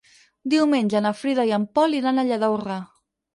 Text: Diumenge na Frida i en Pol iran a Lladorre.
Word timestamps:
Diumenge 0.53 1.01
na 1.07 1.11
Frida 1.17 1.45
i 1.49 1.53
en 1.59 1.67
Pol 1.79 1.99
iran 1.99 2.19
a 2.19 2.25
Lladorre. 2.31 2.81